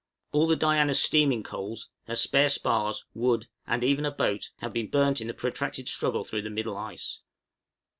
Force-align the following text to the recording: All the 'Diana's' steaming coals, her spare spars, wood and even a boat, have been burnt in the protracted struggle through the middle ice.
All 0.31 0.47
the 0.47 0.55
'Diana's' 0.55 0.99
steaming 0.99 1.43
coals, 1.43 1.91
her 2.07 2.15
spare 2.15 2.49
spars, 2.49 3.05
wood 3.13 3.45
and 3.67 3.83
even 3.83 4.03
a 4.03 4.09
boat, 4.09 4.49
have 4.57 4.73
been 4.73 4.89
burnt 4.89 5.21
in 5.21 5.27
the 5.27 5.33
protracted 5.35 5.87
struggle 5.87 6.23
through 6.23 6.41
the 6.41 6.49
middle 6.49 6.75
ice. 6.75 7.21